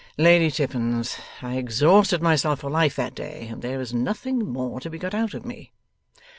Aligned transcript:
'Lady 0.17 0.49
Tippins, 0.49 1.19
I 1.43 1.57
exhausted 1.57 2.23
myself 2.23 2.61
for 2.61 2.71
life 2.71 2.95
that 2.95 3.13
day, 3.13 3.47
and 3.51 3.61
there 3.61 3.79
is 3.79 3.93
nothing 3.93 4.39
more 4.51 4.79
to 4.79 4.89
be 4.89 4.97
got 4.97 5.13
out 5.13 5.35
of 5.35 5.45
me. 5.45 5.73